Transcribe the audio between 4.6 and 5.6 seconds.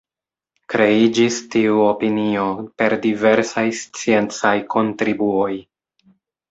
kontribuoj.